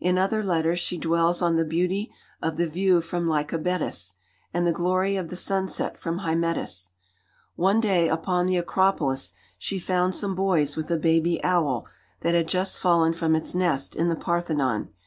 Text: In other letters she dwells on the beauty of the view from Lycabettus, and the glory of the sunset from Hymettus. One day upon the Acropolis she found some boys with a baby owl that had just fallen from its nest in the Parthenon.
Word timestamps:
In 0.00 0.18
other 0.18 0.42
letters 0.44 0.78
she 0.78 0.98
dwells 0.98 1.40
on 1.40 1.56
the 1.56 1.64
beauty 1.64 2.12
of 2.42 2.58
the 2.58 2.66
view 2.66 3.00
from 3.00 3.26
Lycabettus, 3.26 4.16
and 4.52 4.66
the 4.66 4.70
glory 4.70 5.16
of 5.16 5.30
the 5.30 5.34
sunset 5.34 5.96
from 5.96 6.18
Hymettus. 6.18 6.90
One 7.56 7.80
day 7.80 8.06
upon 8.06 8.44
the 8.44 8.58
Acropolis 8.58 9.32
she 9.56 9.78
found 9.78 10.14
some 10.14 10.34
boys 10.34 10.76
with 10.76 10.90
a 10.90 10.98
baby 10.98 11.42
owl 11.42 11.86
that 12.20 12.34
had 12.34 12.48
just 12.48 12.80
fallen 12.80 13.14
from 13.14 13.34
its 13.34 13.54
nest 13.54 13.96
in 13.96 14.10
the 14.10 14.14
Parthenon. 14.14 14.90